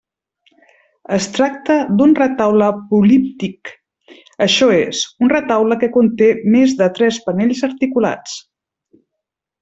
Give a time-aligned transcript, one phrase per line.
[1.15, 3.71] Es tracta d'un retaule políptic,
[4.47, 8.39] això és, un retaule que conté més de tres panells articulats.